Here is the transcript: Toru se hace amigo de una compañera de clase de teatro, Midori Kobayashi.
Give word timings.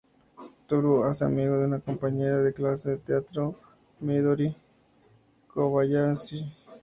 Toru 0.67 1.03
se 1.03 1.07
hace 1.07 1.25
amigo 1.25 1.59
de 1.59 1.65
una 1.65 1.79
compañera 1.79 2.37
de 2.37 2.53
clase 2.55 2.89
de 2.89 2.97
teatro, 2.97 3.53
Midori 3.99 4.57
Kobayashi. 5.53 6.51